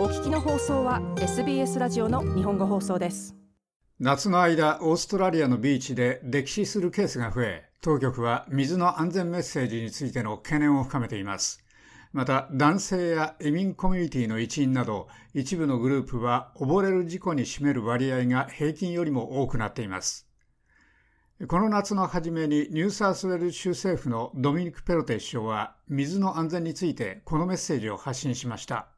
[0.00, 3.36] お聞きの放送は SBS ラジオの日本語放送です。
[3.98, 11.62] 夏の間オーストラリアのビーチで溺死するケースが増え当局は水の安全メッセージについての懸念を深めています。
[12.14, 20.26] また男性や移民コミュニティの一員など一部のグループは溺れる事故に占める割合が平均よりも多くなっています。
[21.46, 28.88] この夏の初めにニューサースウェル州政府のドミニク・ペロテ首相は水の安全についてこのメッセージを発信しました。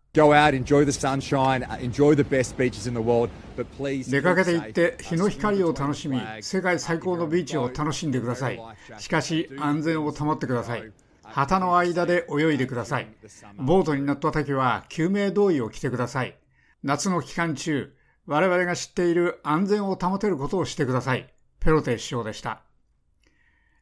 [4.11, 8.61] 出かけて行って日の光を楽しみ、世界最高のビーチを楽しんでください。
[8.98, 10.93] しかし安全を保ってください。
[11.23, 13.09] 旗の間で泳いでください。
[13.57, 16.37] ボートに乗った時は救命胴衣を着てください。
[16.83, 17.95] 夏の期間中、
[18.27, 21.33] 我々が知っている安全を保てることをしてください。
[21.59, 22.60] ペロテ首相でした。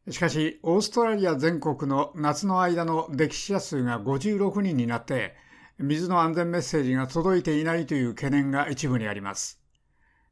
[0.08, 5.34] しかし、オーストラリア全国の夏の間の溺死者数が56人になって、
[5.82, 9.58] 水の安全メッセージが届いていないという懸念が一部にあります。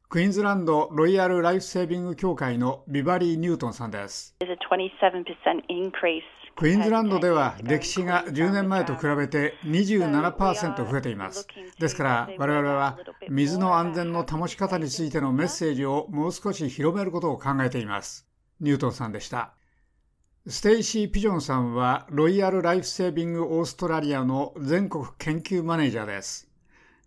[0.07, 4.35] クイーンズランドロイヤル・ライフ・セービング協会のビバリー・ニュートンさんです。
[6.55, 11.47] クイーンズランドでは溺死が10年前と比べて27%増えています。
[11.79, 18.27] ですから我々は水の安全の保ち方についてのメッセージをもう少し広めることを考えています。
[18.61, 19.53] ニュートンさんでした。
[20.47, 26.49] ステイシー・ピジョンさんはロイヤル・ライフ・セービング・オーストラリアの全国研究マネージャーです。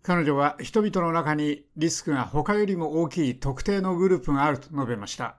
[0.03, 5.37] 彼女は人々の中にリスクが他よりも大きい特定のグループがあると述べました。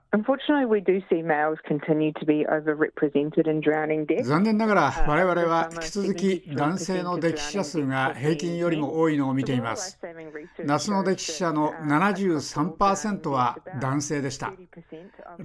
[4.23, 10.01] 残念ながら我々は引き続き男性の溺死者数が平均よりも多いのを見ています。
[10.65, 14.53] 夏の溺死者の73%は男性でした。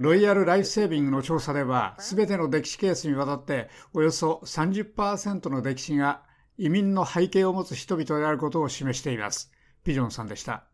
[0.00, 6.22] ロイヤル・ライフ・セービングの調査では、すべての歴史ケースにわたっておよそ30%の歴史が
[6.56, 9.52] 移民の背景を持つ人々であることを示しています。
[9.84, 10.64] ピジョンさんでした。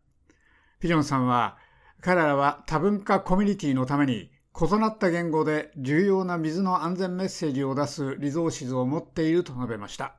[0.79, 1.57] ピジョンさんは、
[1.99, 10.15] 彼らは多文化コミュニティのために異なった言語で重要な水の安全メッセージを出すリゾーシズを持っていると述べました。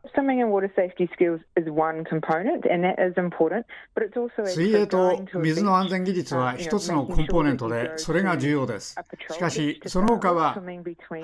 [4.47, 8.95] 水泳と水の安全技術は一つのコンポーネントで、それが重要です。
[9.33, 10.63] しかし、その他は、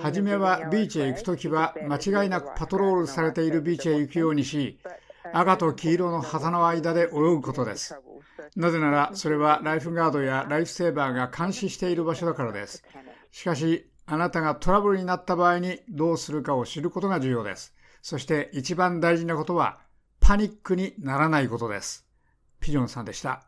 [0.00, 4.78] 初めはビーチへ行くときは間違いなくパトロールされているビーチへ行くようにし、
[5.32, 7.96] 赤と黄色の旗の間で泳ぐことです。
[8.56, 12.84] なぜなら、それはライフガードやライフセーバーが監視している場所だからです。
[13.32, 17.74] しかし、あなたがトラブルになった場合にどうするかを知ることが重要です。
[18.02, 19.80] そして一番大事なことは、
[20.20, 22.06] パニックにならないことです。
[22.60, 23.46] ピジョンさんでした。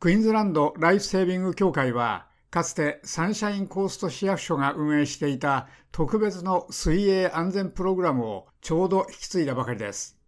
[0.00, 10.18] クイーンズランドライフセービング協会は、かつてサンシャインコースト市役所が運営していた特別の水泳安全プログラムをちょうど引き継いだばかりです。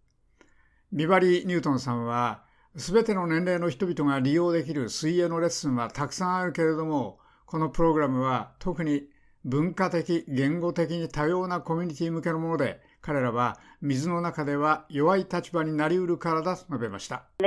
[0.93, 2.45] ビバリー・ニュートンさんは、
[2.77, 9.09] すべての年齢の人々が利用できる水泳のレッスンはたくさんあるけれども、このプログラムは特に
[9.45, 17.25] 文化的、言語的に多様なコミュニティ向けのもので、彼らは水の中では弱い立場になりうるからだと述べました。
[17.39, 17.45] こ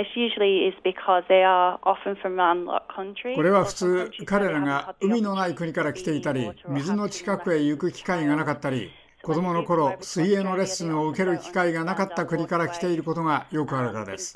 [3.44, 8.92] れは普通、彼らが海のない国から来ていたり、水の近くへ行く機会がなかったり、
[9.24, 14.36] 子供の頃、水泳のレッスンを受ける機会がなかった国から来ていることがよくあるからです。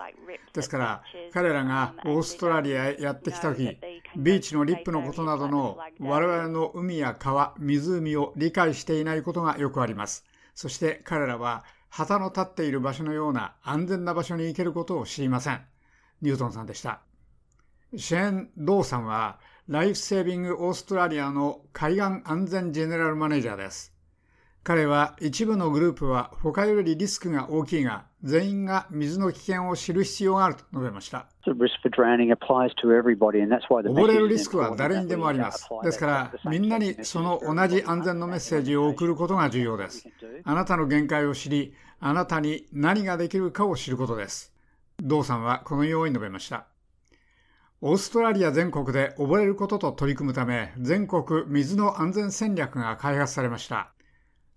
[0.54, 1.04] ですから、
[1.34, 3.78] 彼らがオーストラリアへやってきた時、
[4.16, 10.24] ビーチのリップのことなどの我々の海や川、湖を理解していないことがよくあります。
[10.54, 15.62] そして彼らは旗の立っている場所のような安全な場所に行けることを知りません。
[16.22, 17.02] ニュートンさんでした。
[17.98, 23.95] シェーン・ドーさんは、ライフセービングオーストラリアの海岸安全ジェネラルマネージャーです。
[24.66, 31.28] 彼は一部のグループは他よりリスクが大きいが、全員が水の危険を知る必要があると述べました。
[33.92, 35.70] 溺れるリスクは誰にでもあります。
[35.84, 40.10] ですから、みんなにその同じ安全のメッセージを送ることが重要です。
[40.44, 44.52] あなたの限界を知り、あなたに何ができるかを知ることです。
[45.00, 46.66] ドーさんはこのように述べました。
[47.82, 53.92] オーストラリア全国で溺れることと取り組むため、全国水の安全戦略が開発されました。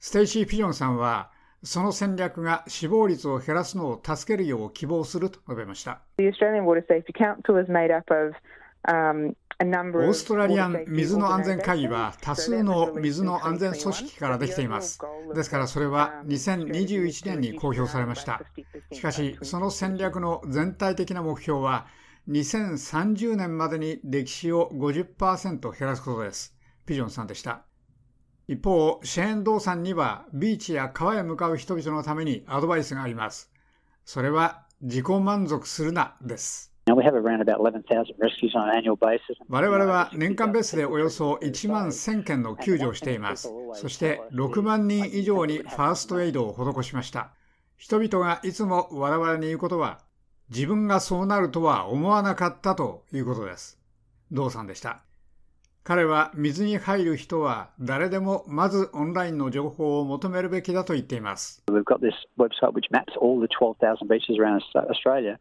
[0.01, 1.31] ステイシー・ピジョンさんは、
[1.65, 6.03] その戦略が死亡率を減らすのを助けるよう希望すると述べました。
[10.07, 15.01] オーストラリアン水の安全会議は多数の水の安全組織からできています。
[15.35, 18.41] ですからそれは2021年に公表されました。
[18.93, 21.89] しかし、その戦略の全体的な目標は
[22.29, 26.55] 2030年までに溺死を50%減らすことです。
[26.87, 27.68] ピジョンさんでした。
[28.49, 33.53] 一方、シェーン・ドーさんにはビーチや川へ向かう人々のためにアドバイスがあります。
[34.07, 36.73] それは自己満足するなです。
[39.51, 43.53] 我々は年間ベースでおよそ1万1000件の救助をしています。
[43.75, 47.33] そして6万人以上にファーストエイドを施しました。
[47.77, 49.99] 人々がいつも我々に言うことは、
[50.49, 53.79] 自分がそうなるとは思わなかったということです。
[54.31, 55.03] 道さんでした。
[55.89, 61.63] 彼は水に入る人は誰でもまずオンラインの情報を求めるべきだと言っています。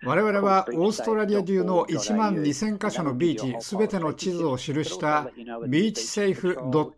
[0.05, 5.29] 我々はオーストラリア中の1万2000カ所のビーチすべての地図を記した
[5.67, 6.53] ビーチセーフ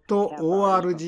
[0.07, 0.99] .org.au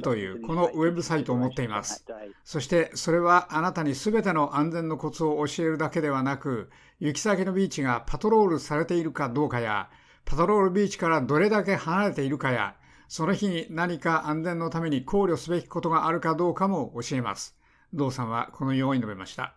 [0.00, 2.04] というこのウェブサイトを持っています。
[2.42, 9.90] そしてそれはあなたにすべての安全のコツを教えるだけではなく行き先のビーチがパトロールされているかどうかや
[10.30, 12.76] パトロールビーチからどれだけ離れているかや、
[13.08, 17.56] その日に何か安全のために考慮すべきことがあるかどうかも教えます。
[17.92, 19.56] 道さんはこのように述べました。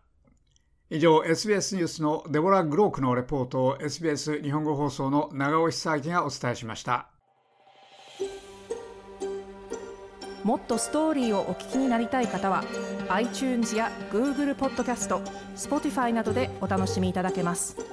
[0.89, 7.07] 以上、SBS ニュースのデボラ・グロークのレポートを SBS 日本語放送の長尾久明がお伝えしました。
[10.43, 12.63] もっとストーリーをお聞きになりたい方は
[13.09, 15.21] iTunes や Google ポッドキャスト
[15.55, 17.92] Spotify などでお楽しみいただけます。